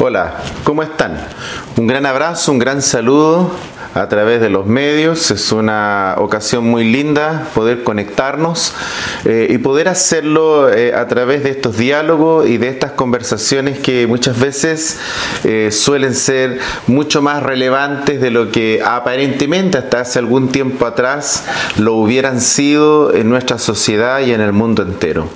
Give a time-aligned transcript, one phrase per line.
[0.00, 1.18] Hola, ¿cómo están?
[1.76, 3.50] Un gran abrazo, un gran saludo
[3.94, 5.32] a través de los medios.
[5.32, 8.74] Es una ocasión muy linda poder conectarnos
[9.24, 14.06] eh, y poder hacerlo eh, a través de estos diálogos y de estas conversaciones que
[14.06, 15.00] muchas veces
[15.42, 21.42] eh, suelen ser mucho más relevantes de lo que aparentemente hasta hace algún tiempo atrás
[21.76, 25.28] lo hubieran sido en nuestra sociedad y en el mundo entero.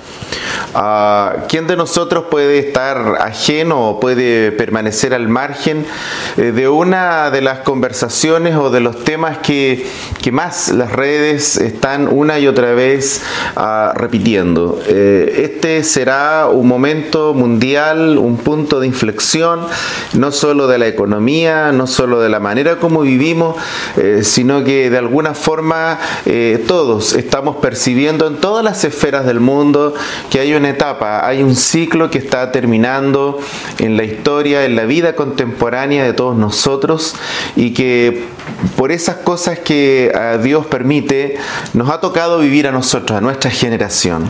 [0.75, 5.85] Uh, ¿Quién de nosotros puede estar ajeno o puede permanecer al margen
[6.37, 9.85] eh, de una de las conversaciones o de los temas que,
[10.21, 13.21] que más las redes están una y otra vez
[13.55, 14.81] uh, repitiendo?
[14.87, 19.67] Eh, este será un momento mundial, un punto de inflexión,
[20.13, 23.55] no solo de la economía, no solo de la manera como vivimos,
[23.97, 29.39] eh, sino que de alguna forma eh, todos estamos percibiendo en todas las esferas del
[29.39, 29.93] mundo
[30.29, 33.39] que hay una etapa, hay un ciclo que está terminando
[33.79, 37.15] en la historia, en la vida contemporánea de todos nosotros
[37.55, 38.23] y que
[38.75, 41.37] por esas cosas que ah, Dios permite,
[41.73, 44.29] nos ha tocado vivir a nosotros, a nuestra generación.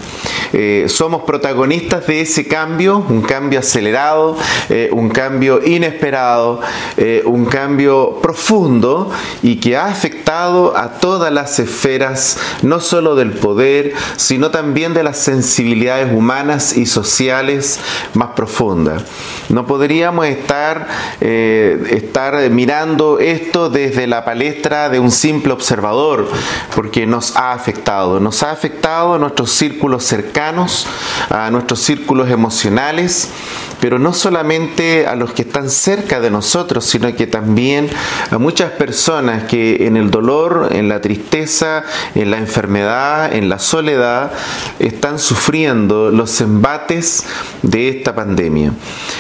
[0.54, 4.38] Eh, somos protagonistas de ese cambio, un cambio acelerado,
[4.70, 6.62] eh, un cambio inesperado,
[6.98, 9.10] eh, un cambio profundo
[9.42, 15.04] y que ha afectado a todas las esferas, no solo del poder, sino también de
[15.04, 17.80] las sensibilidades humanas y sociales
[18.14, 19.04] más profundas.
[19.50, 20.88] No podríamos estar,
[21.20, 26.28] estar mirando esto desde la palestra de un simple observador,
[26.76, 30.88] porque nos ha afectado, nos ha afectado a nuestros círculos cercanos,
[31.30, 33.30] a nuestros círculos emocionales,
[33.84, 37.90] pero no solamente a los que están cerca de nosotros, sino que también
[38.32, 41.84] a muchas personas que en el dolor, en la tristeza,
[42.16, 44.32] en la enfermedad, en la soledad,
[44.80, 47.26] están sufriendo los embates
[47.62, 48.72] de esta pandemia.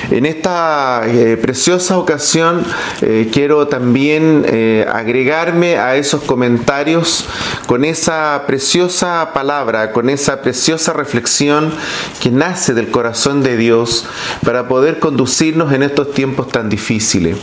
[0.10, 2.64] En esta eh, preciosa ocasión
[3.02, 7.26] eh, quiero también eh, agregarme a esos comentarios
[7.68, 11.74] con esa preciosa palabra, con esa preciosa reflexión
[12.22, 14.06] que nace del corazón de Dios
[14.44, 17.38] para poder conducirnos en estos tiempos tan difíciles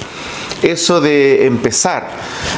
[0.62, 2.08] eso de empezar,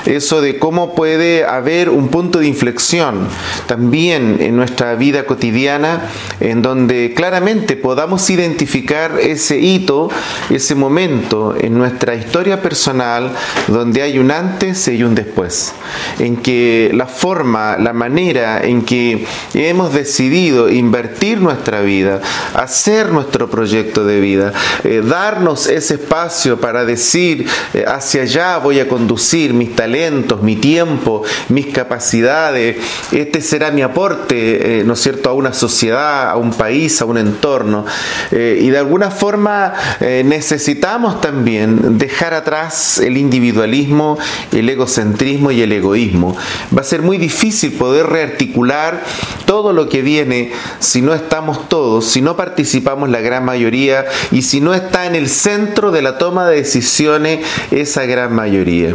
[0.06, 3.28] eso de cómo puede haber un punto de inflexión
[3.66, 6.08] también en nuestra vida cotidiana,
[6.40, 10.10] en donde claramente podamos identificar ese hito,
[10.50, 13.32] ese momento en nuestra historia personal,
[13.68, 15.72] donde hay un antes y un después,
[16.18, 19.24] en que la forma, la manera en que
[19.54, 22.20] hemos decidido invertir nuestra vida,
[22.54, 24.52] hacer nuestro proyecto de vida,
[24.84, 30.56] eh, darnos ese espacio para decir, eh, hacia allá voy a conducir mis talentos, mi
[30.56, 32.76] tiempo, mis capacidades.
[33.10, 37.04] Este será mi aporte, eh, ¿no es cierto?, a una sociedad, a un país, a
[37.04, 37.84] un entorno.
[38.30, 44.18] Eh, y de alguna forma eh, necesitamos también dejar atrás el individualismo,
[44.52, 46.36] el egocentrismo y el egoísmo.
[46.76, 49.02] Va a ser muy difícil poder rearticular
[49.44, 54.42] todo lo que viene si no estamos todos, si no participamos la gran mayoría y
[54.42, 57.40] si no está en el centro de la toma de decisiones
[57.82, 58.94] esa gran mayoría.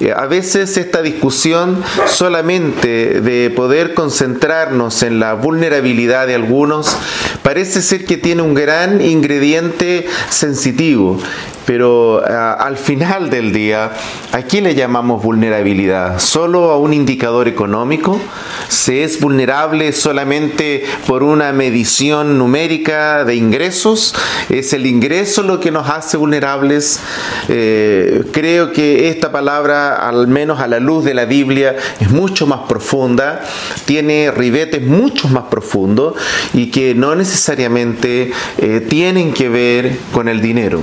[0.00, 6.96] Eh, a veces esta discusión solamente de poder concentrarnos en la vulnerabilidad de algunos
[7.42, 11.18] parece ser que tiene un gran ingrediente sensitivo
[11.64, 13.92] pero ah, al final del día,
[14.32, 16.18] ¿a qué le llamamos vulnerabilidad?
[16.18, 18.20] ¿Solo a un indicador económico?
[18.68, 24.14] ¿Se es vulnerable solamente por una medición numérica de ingresos?
[24.48, 27.00] ¿Es el ingreso lo que nos hace vulnerables?
[27.48, 32.46] Eh, creo que esta palabra, al menos a la luz de la Biblia, es mucho
[32.46, 33.42] más profunda,
[33.84, 36.14] tiene ribetes mucho más profundos
[36.52, 40.80] y que no necesariamente eh, tienen que ver con el dinero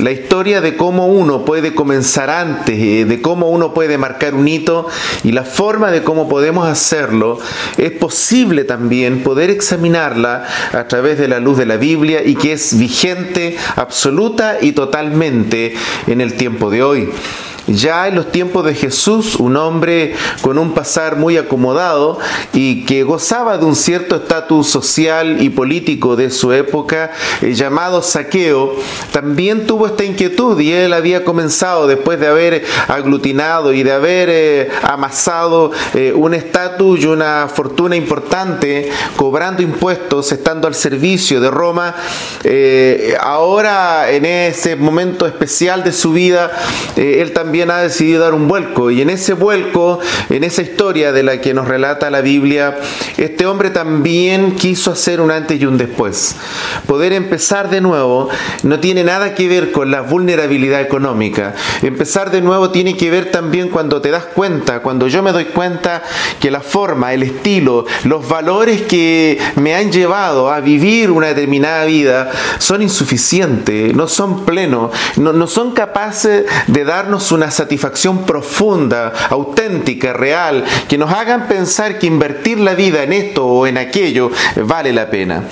[0.00, 4.48] la historia de cómo uno puede comenzar antes, eh, de cómo uno puede marcar un
[4.48, 4.88] hito
[5.22, 7.38] y la forma de cómo podemos hacerlo,
[7.76, 12.52] es posible también poder examinarla a través de la luz de la Biblia y que
[12.52, 15.74] es vigente absoluta y totalmente
[16.06, 17.10] en el tiempo de hoy.
[17.70, 22.18] Ya en los tiempos de Jesús, un hombre con un pasar muy acomodado
[22.52, 28.02] y que gozaba de un cierto estatus social y político de su época, eh, llamado
[28.02, 28.74] Saqueo,
[29.12, 34.28] también tuvo esta inquietud y él había comenzado después de haber aglutinado y de haber
[34.30, 41.50] eh, amasado eh, un estatus y una fortuna importante, cobrando impuestos, estando al servicio de
[41.50, 41.94] Roma,
[43.20, 46.50] ahora en ese momento especial de su vida,
[46.96, 48.90] él también también ha decidido dar un vuelco.
[48.90, 49.98] Y en ese vuelco,
[50.30, 52.78] en esa historia de la que nos relata la Biblia,
[53.18, 56.36] este hombre también quiso hacer un antes y un después.
[56.86, 58.30] Poder empezar de nuevo
[58.62, 61.54] no tiene nada que ver con la vulnerabilidad económica.
[61.82, 65.44] Empezar de nuevo tiene que ver también cuando te das cuenta, cuando yo me doy
[65.46, 66.02] cuenta
[66.40, 71.84] que la forma, el estilo, los valores que me han llevado a vivir una determinada
[71.84, 79.12] vida son insuficientes, no son plenos, no, no son capaces de darnos una satisfacción profunda,
[79.30, 84.32] auténtica, real, que nos hagan pensar que invertir la vida en esto o en aquello
[84.56, 85.44] vale la pena.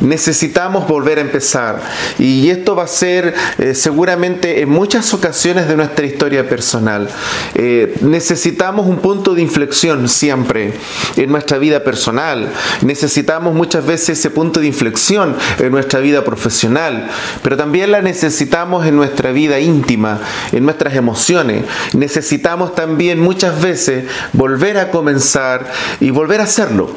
[0.00, 1.80] Necesitamos volver a empezar
[2.18, 7.08] y esto va a ser eh, seguramente en muchas ocasiones de nuestra historia personal.
[7.54, 10.74] Eh, necesitamos un punto de inflexión siempre
[11.16, 12.50] en nuestra vida personal.
[12.82, 17.08] Necesitamos muchas veces ese punto de inflexión en nuestra vida profesional,
[17.42, 20.20] pero también la necesitamos en nuestra vida íntima,
[20.52, 21.64] en nuestras emociones.
[21.92, 26.90] Necesitamos también muchas veces volver a comenzar y volver a hacerlo.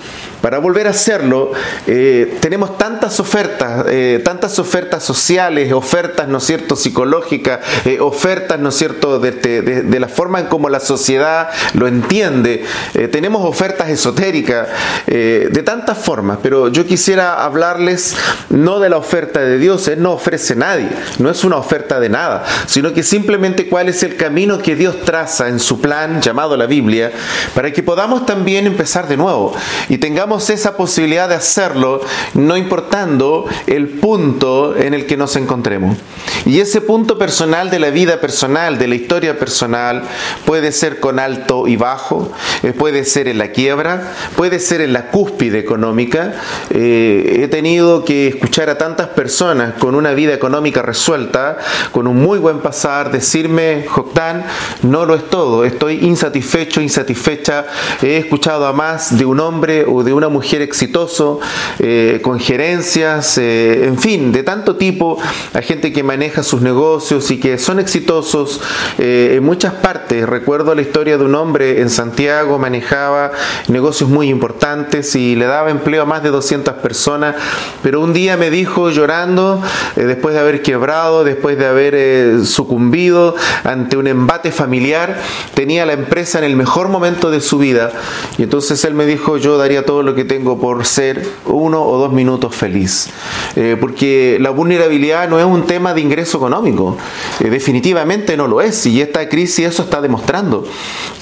[0.46, 1.54] Para volver a hacerlo,
[1.88, 8.70] eh, tenemos tantas ofertas, eh, tantas ofertas sociales, ofertas, ¿no cierto?, psicológicas, eh, ofertas, ¿no
[8.70, 12.64] cierto?, de, la forma en como la sociedad lo entiende.
[13.12, 14.68] tenemos ofertas esotéricas
[15.08, 18.16] de tantas formas, pero yo quisiera hablarles
[18.50, 22.10] no de la oferta de Dios, Él no ofrece nadie, no es una oferta de
[22.10, 26.56] nada, sino que simplemente cuál es el camino que Dios traza en su plan llamado
[26.56, 27.12] la Biblia,
[27.56, 29.56] para que podamos también empezar de nuevo
[29.90, 32.02] y tengamos esa posibilidad de hacerlo,
[32.34, 35.98] no importando el punto en el que nos encontremos.
[36.46, 40.04] Y ese punto personal de la vida personal, de la historia personal,
[40.46, 44.94] puede ser con alto y bajo, eh, puede ser en la quiebra, puede ser en
[44.94, 46.34] la cúspide económica.
[46.70, 51.58] Eh, he tenido que escuchar a tantas personas con una vida económica resuelta,
[51.92, 54.46] con un muy buen pasar, decirme, Joctán,
[54.84, 57.66] no lo es todo, estoy insatisfecho, insatisfecha.
[58.02, 61.40] He escuchado a más de un hombre o de una mujer exitoso,
[61.80, 65.18] eh, con gerencias, eh, en fin, de tanto tipo,
[65.54, 68.62] a gente que maneja sus negocios y que son exitosos
[68.98, 70.28] eh, en muchas partes.
[70.28, 73.32] Recuerdo la historia de un hombre en Santiago, manejaba
[73.68, 77.36] negocios muy importantes y le daba empleo a más de 200 personas,
[77.84, 79.62] pero un día me dijo llorando,
[79.96, 85.20] después de haber quebrado, después de haber sucumbido ante un embate familiar,
[85.54, 87.92] tenía la empresa en el mejor momento de su vida
[88.38, 91.98] y entonces él me dijo, yo daría todo lo que tengo por ser uno o
[91.98, 93.10] dos minutos feliz.
[93.56, 96.98] Eh, porque la vulnerabilidad no es un tema de ingreso económico,
[97.40, 98.86] eh, definitivamente no lo es.
[98.86, 100.68] Y esta crisis eso está demostrando,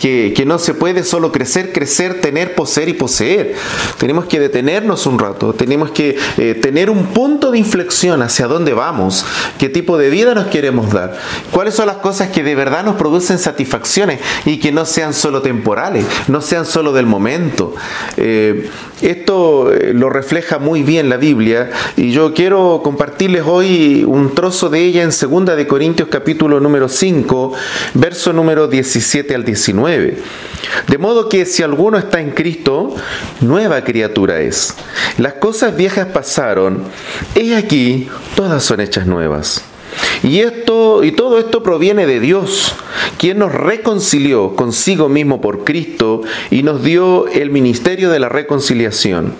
[0.02, 3.56] que, que, no se puede solo crecer, crecer, tener, poseer y poseer.
[3.98, 8.74] Tenemos que detenernos un rato, tenemos que eh, tener un punto de inflexión hacia dónde
[8.74, 9.26] vamos,
[9.58, 11.18] qué tipo de vida nos queremos dar,
[11.52, 15.42] cuáles son las cosas que de verdad nos producen satisfacciones y que no sean solo
[15.42, 17.76] temporales, no sean solo del momento.
[19.02, 24.70] Esto eh, lo refleja muy bien la Biblia y yo quiero compartirles hoy un trozo
[24.70, 27.54] de ella en 2 de Corintios capítulo número 5,
[27.96, 30.18] verso número 17 al 19.
[30.88, 32.96] De modo que si alguno está en Cristo,
[33.42, 34.74] nueva criatura es.
[35.18, 36.84] Las cosas viejas pasaron,
[37.36, 39.64] he aquí, todas son hechas nuevas.
[40.24, 42.76] Y esto y todo esto proviene de Dios,
[43.18, 49.34] quien nos reconcilió consigo mismo por Cristo y nos dio el ministerio de la reconciliación.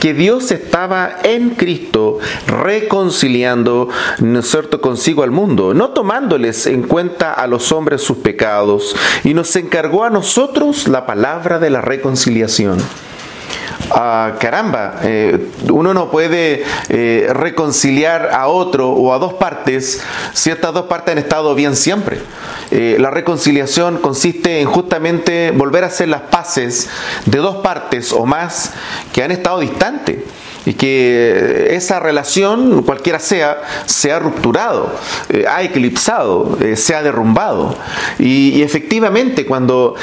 [0.00, 7.32] Que Dios estaba en Cristo reconciliando, ¿no cierto?, consigo al mundo, no tomándoles en cuenta
[7.32, 12.78] a los hombres sus pecados, y nos encargó a nosotros la palabra de la reconciliación.
[13.90, 20.00] Ah, caramba, eh, uno no puede eh, reconciliar a otro o a dos partes
[20.32, 22.20] si estas dos partes han estado bien siempre.
[22.70, 26.88] Eh, la reconciliación consiste en justamente volver a hacer las paces
[27.26, 28.72] de dos partes o más
[29.12, 30.18] que han estado distantes
[30.64, 34.94] y que esa relación, cualquiera sea, se ha rupturado,
[35.48, 37.76] ha eclipsado, se ha derrumbado.
[38.20, 39.96] y efectivamente, cuando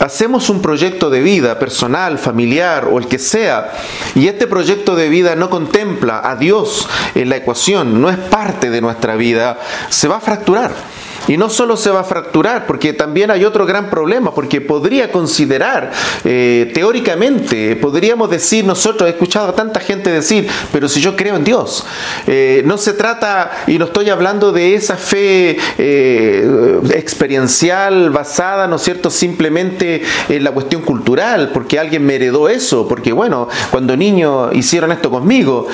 [0.00, 3.72] hacemos un proyecto de vida personal, familiar o el que sea,
[4.14, 8.70] y este proyecto de vida no contempla a Dios en la ecuación, no es parte
[8.70, 10.97] de nuestra vida, se va a fracturar.
[11.28, 15.12] Y no solo se va a fracturar, porque también hay otro gran problema, porque podría
[15.12, 15.92] considerar,
[16.24, 21.36] eh, teóricamente, podríamos decir, nosotros, he escuchado a tanta gente decir, pero si yo creo
[21.36, 21.84] en Dios,
[22.26, 28.76] eh, no se trata, y no estoy hablando de esa fe eh, experiencial basada, ¿no
[28.76, 33.96] es cierto?, simplemente en la cuestión cultural, porque alguien me heredó eso, porque bueno, cuando
[33.96, 35.66] niño hicieron esto conmigo,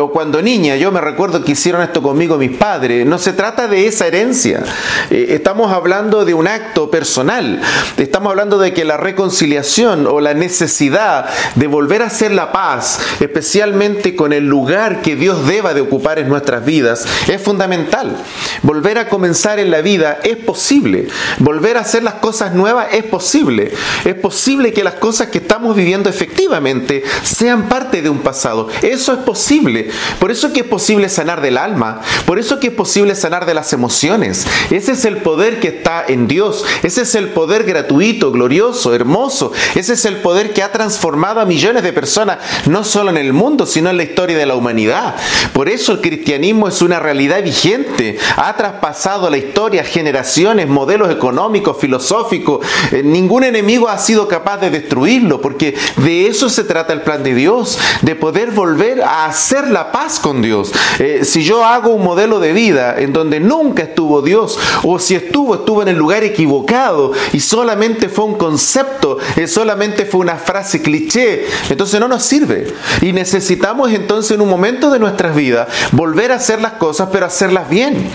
[0.00, 3.66] o cuando niña, yo me recuerdo que hicieron esto conmigo mis padres, no se trata
[3.66, 4.62] de esa herencia,
[5.10, 7.60] Eh, estamos hablando de un acto personal.
[7.96, 13.00] Estamos hablando de que la reconciliación o la necesidad de volver a hacer la paz,
[13.20, 18.16] especialmente con el lugar que Dios deba de ocupar en nuestras vidas, es fundamental.
[18.62, 21.08] Volver a comenzar en la vida es posible.
[21.38, 23.72] Volver a hacer las cosas nuevas es posible.
[24.04, 28.68] Es posible que las cosas que estamos viviendo efectivamente sean parte de un pasado.
[28.82, 29.90] Eso es posible.
[30.18, 32.00] Por eso que es posible sanar del alma.
[32.26, 34.46] Por eso que es posible sanar de las emociones.
[34.82, 36.64] Ese es el poder que está en Dios.
[36.82, 39.52] Ese es el poder gratuito, glorioso, hermoso.
[39.76, 43.32] Ese es el poder que ha transformado a millones de personas, no solo en el
[43.32, 45.14] mundo, sino en la historia de la humanidad.
[45.52, 48.18] Por eso el cristianismo es una realidad vigente.
[48.34, 52.66] Ha traspasado la historia, generaciones, modelos económicos, filosóficos.
[52.90, 57.22] Eh, ningún enemigo ha sido capaz de destruirlo, porque de eso se trata el plan
[57.22, 60.72] de Dios, de poder volver a hacer la paz con Dios.
[60.98, 65.14] Eh, si yo hago un modelo de vida en donde nunca estuvo Dios, o si
[65.14, 70.36] estuvo, estuvo en el lugar equivocado y solamente fue un concepto, eh, solamente fue una
[70.36, 72.72] frase cliché, entonces no nos sirve.
[73.00, 77.26] Y necesitamos entonces en un momento de nuestras vidas volver a hacer las cosas, pero
[77.26, 78.10] hacerlas bien.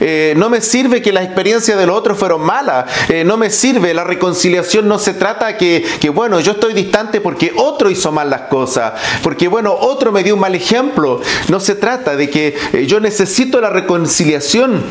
[0.00, 2.86] Eh, no me sirve que las experiencias de los otros fueron malas,
[3.24, 7.52] no me sirve, la reconciliación no se trata que, que, bueno, yo estoy distante porque
[7.56, 11.20] otro hizo mal las cosas, porque bueno, otro me dio un mal ejemplo.
[11.48, 14.82] No se trata de que eh, yo necesito la reconciliación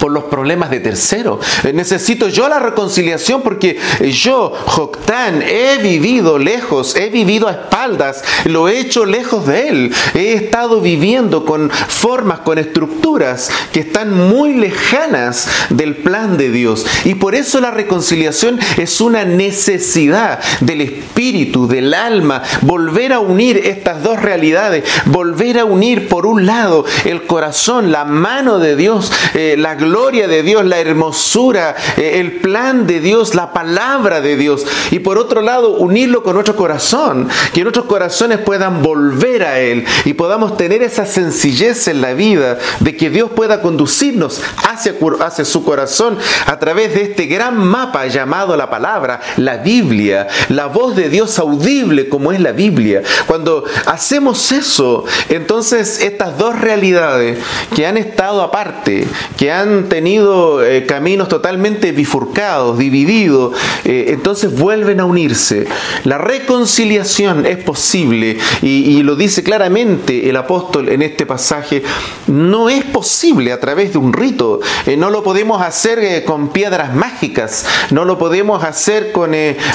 [0.00, 1.38] por los problemas de tercero.
[1.62, 3.78] Eh, necesito yo la reconciliación porque
[4.10, 9.94] yo, Joctán, he vivido lejos, he vivido a espaldas, lo he hecho lejos de él.
[10.14, 16.86] He estado viviendo con formas, con estructuras que están muy lejanas del plan de Dios.
[17.04, 23.58] Y por eso la reconciliación es una necesidad del espíritu, del alma, volver a unir
[23.58, 29.12] estas dos realidades, volver a unir por un lado el corazón, la mano de Dios,
[29.34, 34.20] eh, la gloria gloria de Dios, la hermosura, eh, el plan de Dios, la palabra
[34.20, 34.64] de Dios.
[34.92, 39.84] Y por otro lado, unirlo con nuestro corazón, que nuestros corazones puedan volver a Él
[40.04, 45.44] y podamos tener esa sencillez en la vida de que Dios pueda conducirnos hacia, hacia
[45.44, 50.94] su corazón a través de este gran mapa llamado la palabra, la Biblia, la voz
[50.94, 53.02] de Dios audible como es la Biblia.
[53.26, 57.38] Cuando hacemos eso, entonces estas dos realidades
[57.74, 65.00] que han estado aparte, que han tenido eh, caminos totalmente bifurcados, divididos, eh, entonces vuelven
[65.00, 65.66] a unirse.
[66.04, 71.82] La reconciliación es posible y, lo dice claramente el apóstol en este pasaje,
[72.26, 76.94] no es posible a través de un rito, eh, no lo podemos hacer con piedras
[76.94, 79.30] mágicas, no lo podemos hacer con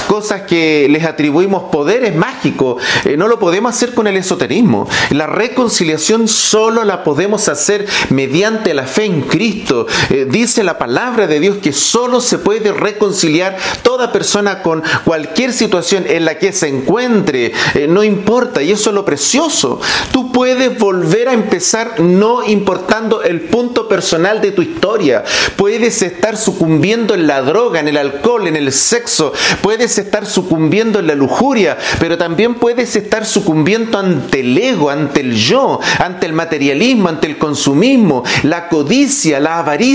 [0.06, 2.82] cosas que les atribuimos poderes mágicos,
[3.16, 4.88] no lo podemos hacer con el esoterismo.
[5.10, 11.26] La reconciliación solo la podemos hacer mediante la fe en Cristo, eh, dice la palabra
[11.26, 16.52] de Dios que solo se puede reconciliar toda persona con cualquier situación en la que
[16.52, 17.52] se encuentre.
[17.74, 19.80] Eh, no importa, y eso es lo precioso.
[20.12, 25.24] Tú puedes volver a empezar no importando el punto personal de tu historia.
[25.56, 29.32] Puedes estar sucumbiendo en la droga, en el alcohol, en el sexo.
[29.62, 35.20] Puedes estar sucumbiendo en la lujuria, pero también puedes estar sucumbiendo ante el ego, ante
[35.20, 39.85] el yo, ante el materialismo, ante el consumismo, la codicia, la avaricia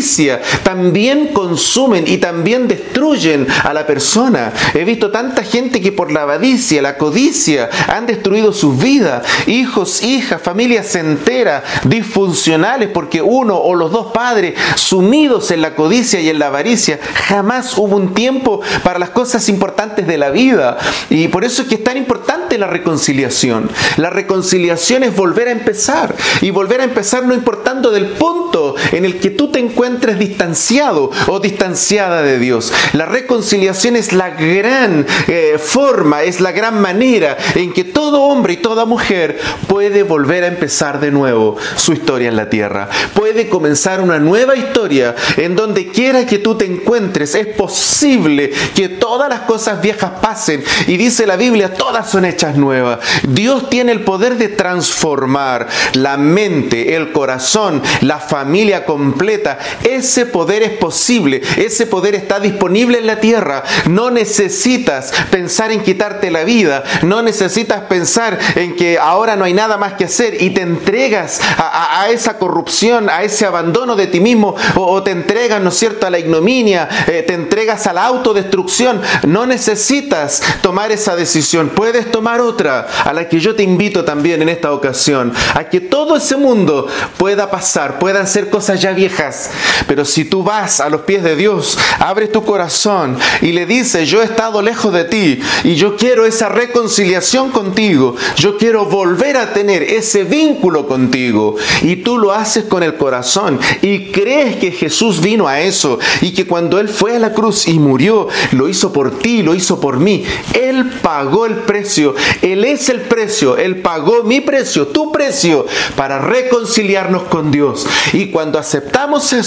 [0.63, 4.53] también consumen y también destruyen a la persona.
[4.74, 9.25] He visto tanta gente que por la avaricia, la codicia, han destruido sus vidas.
[9.48, 16.19] Hijos, hijas, familias enteras, disfuncionales, porque uno o los dos padres sumidos en la codicia
[16.19, 20.77] y en la avaricia, jamás hubo un tiempo para las cosas importantes de la vida.
[21.10, 23.69] Y por eso es que es tan importante la reconciliación.
[23.98, 26.15] La reconciliación es volver a empezar.
[26.41, 30.19] Y volver a empezar no importando del punto en el que tú te encuentras encuentres
[30.19, 32.73] distanciado o distanciada de Dios.
[32.93, 38.53] La reconciliación es la gran eh, forma, es la gran manera en que todo hombre
[38.53, 42.89] y toda mujer puede volver a empezar de nuevo su historia en la tierra.
[43.13, 47.35] Puede comenzar una nueva historia en donde quiera que tú te encuentres.
[47.35, 52.55] Es posible que todas las cosas viejas pasen y dice la Biblia, todas son hechas
[52.57, 52.99] nuevas.
[53.23, 60.63] Dios tiene el poder de transformar la mente, el corazón, la familia completa ese poder
[60.63, 63.63] es posible, ese poder está disponible en la tierra.
[63.89, 69.53] No necesitas pensar en quitarte la vida, no necesitas pensar en que ahora no hay
[69.53, 74.19] nada más que hacer y te entregas a, esa corrupción, a ese abandono de ti
[74.19, 79.01] mismo o, te entregas, ¿no cierto?, a la ignominia, eh, te entregas a la autodestrucción.
[79.27, 84.41] No necesitas tomar esa decisión, puedes tomar otra a la que yo te invito también
[84.41, 86.87] en esta ocasión, a que todo ese mundo
[87.17, 89.50] pueda pasar, puedan ser cosas ya viejas
[89.88, 94.10] Pero si tú vas a los pies de Dios, abres tu corazón y le dices,
[94.10, 99.38] yo he estado lejos de ti y yo quiero esa reconciliación contigo, yo quiero volver
[99.38, 104.72] a tener ese vínculo contigo y tú lo haces con el corazón y crees que
[104.72, 108.67] Jesús vino a eso y que cuando Él fue a la cruz y murió, lo
[108.67, 110.24] hizo por ti, lo hizo por mí.
[110.53, 115.65] Él pagó el precio, Él es el precio, Él pagó mi precio, tu precio,
[115.96, 117.86] para reconciliarnos con Dios.
[118.13, 119.40] Y cuando aceptamos eso,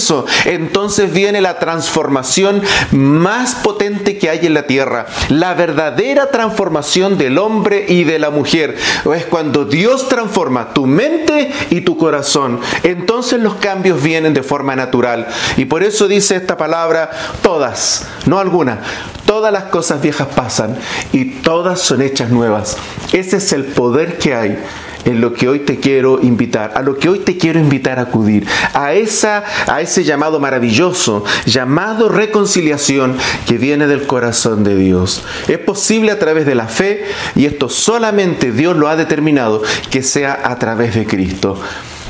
[0.45, 2.61] entonces viene la transformación
[2.91, 8.29] más potente que hay en la tierra, la verdadera transformación del hombre y de la
[8.29, 8.75] mujer.
[9.15, 14.75] Es cuando Dios transforma tu mente y tu corazón, entonces los cambios vienen de forma
[14.75, 15.27] natural.
[15.57, 17.09] Y por eso dice esta palabra,
[17.41, 18.79] todas, no alguna,
[19.25, 20.77] todas las cosas viejas pasan
[21.11, 22.77] y todas son hechas nuevas.
[23.13, 24.63] Ese es el poder que hay
[25.05, 28.03] en lo que hoy te quiero invitar, a lo que hoy te quiero invitar a
[28.03, 35.23] acudir, a, esa, a ese llamado maravilloso, llamado reconciliación que viene del corazón de Dios.
[35.47, 40.03] Es posible a través de la fe y esto solamente Dios lo ha determinado que
[40.03, 41.59] sea a través de Cristo.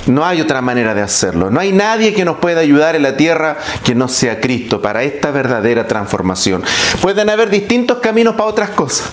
[0.08, 1.50] No hay otra manera de hacerlo.
[1.50, 5.04] No hay nadie que nos pueda ayudar en la tierra que no sea Cristo para
[5.04, 6.64] esta verdadera transformación.
[7.02, 9.10] Pueden haber distintos caminos para otras cosas,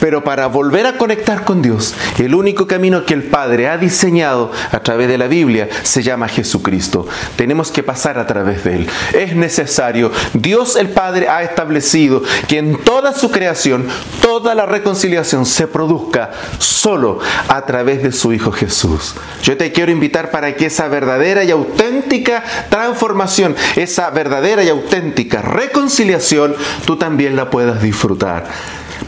[0.00, 4.52] pero para volver a conectar con Dios, el único camino que el Padre ha diseñado
[4.70, 7.06] a través de la Biblia se llama Jesucristo.
[7.36, 8.88] Tenemos que pasar a través de Él.
[9.14, 10.10] Es necesario.
[10.34, 13.86] Dios el Padre ha establecido que en toda su creación,
[14.20, 19.14] toda la reconciliación se produzca solo a través de su Hijo Jesús.
[19.42, 25.42] Yo te quiero invitar para que esa verdadera y auténtica transformación, esa verdadera y auténtica
[25.42, 26.54] reconciliación,
[26.84, 28.44] tú también la puedas disfrutar.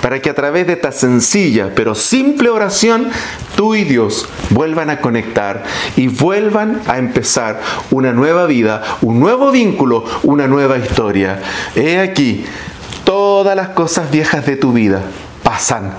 [0.03, 3.09] Para que a través de esta sencilla pero simple oración,
[3.57, 5.65] tú y Dios vuelvan a conectar
[5.97, 7.61] y vuelvan a empezar
[7.91, 11.41] una nueva vida, un nuevo vínculo, una nueva historia.
[11.75, 12.45] He aquí,
[13.05, 15.03] todas las cosas viejas de tu vida
[15.43, 15.93] pasan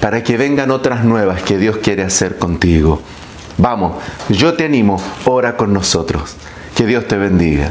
[0.00, 3.00] para que vengan otras nuevas que Dios quiere hacer contigo.
[3.58, 3.96] Vamos,
[4.28, 6.36] yo te animo, ora con nosotros.
[6.74, 7.64] Que Dios te bendiga.